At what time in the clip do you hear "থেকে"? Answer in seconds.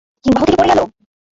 0.45-0.57